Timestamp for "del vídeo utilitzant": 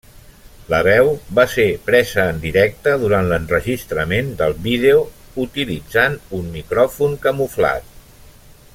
4.41-6.17